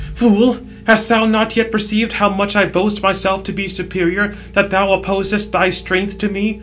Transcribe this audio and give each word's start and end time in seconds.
"Fool, 0.15 0.57
hast 0.87 1.07
thou 1.09 1.27
not 1.27 1.55
yet 1.55 1.69
perceived 1.69 2.13
how 2.13 2.27
much 2.27 2.55
I 2.55 2.65
boast 2.65 3.03
myself 3.03 3.43
to 3.43 3.51
be 3.51 3.67
superior, 3.67 4.33
that 4.53 4.71
thou 4.71 4.89
opposest 4.93 5.51
thy 5.51 5.69
strength 5.69 6.17
to 6.17 6.27
me? 6.27 6.59